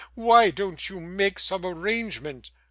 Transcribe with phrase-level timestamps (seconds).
[0.15, 2.49] Why don't you make some arrangement?"